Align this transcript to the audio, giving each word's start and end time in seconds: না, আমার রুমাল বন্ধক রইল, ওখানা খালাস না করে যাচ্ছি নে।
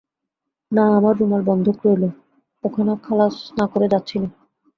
না, 0.71 0.83
আমার 0.97 1.13
রুমাল 1.17 1.41
বন্ধক 1.41 1.77
রইল, 1.85 2.03
ওখানা 2.63 2.93
খালাস 3.03 3.35
না 3.57 3.65
করে 3.67 3.87
যাচ্ছি 3.87 4.15
নে। 4.19 4.27